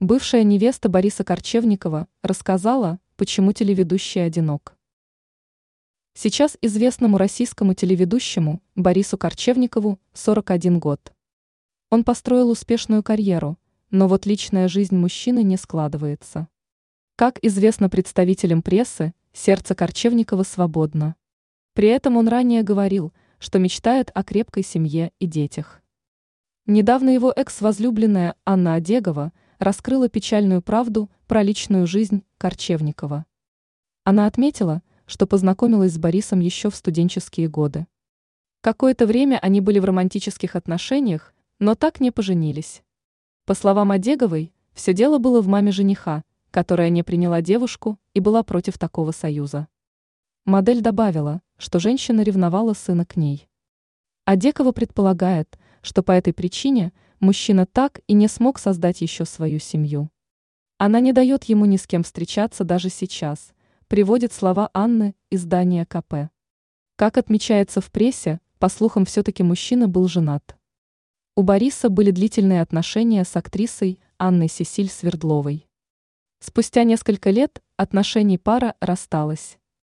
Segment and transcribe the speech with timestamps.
[0.00, 4.76] Бывшая невеста Бориса Корчевникова рассказала, почему телеведущий одинок.
[6.12, 11.14] Сейчас известному российскому телеведущему Борису Корчевникову 41 год.
[11.88, 13.56] Он построил успешную карьеру,
[13.90, 16.48] но вот личная жизнь мужчины не складывается.
[17.16, 21.16] Как известно представителям прессы, сердце Корчевникова свободно.
[21.72, 25.80] При этом он ранее говорил, что мечтает о крепкой семье и детях.
[26.66, 33.26] Недавно его экс-возлюбленная Анна Одегова– раскрыла печальную правду про личную жизнь Корчевникова.
[34.04, 37.86] Она отметила, что познакомилась с Борисом еще в студенческие годы.
[38.60, 42.82] Какое-то время они были в романтических отношениях, но так не поженились.
[43.44, 48.42] По словам Одеговой, все дело было в маме жениха, которая не приняла девушку и была
[48.42, 49.68] против такого союза.
[50.44, 53.48] Модель добавила, что женщина ревновала сына к ней.
[54.24, 60.10] Одекова предполагает, что по этой причине– мужчина так и не смог создать еще свою семью.
[60.78, 63.52] Она не дает ему ни с кем встречаться даже сейчас,
[63.88, 66.30] приводит слова Анны издания КП.
[66.96, 70.56] Как отмечается в прессе, по слухам все-таки мужчина был женат.
[71.34, 75.68] У Бориса были длительные отношения с актрисой Анной Сесиль Свердловой.
[76.40, 79.58] Спустя несколько лет отношений пара рассталась.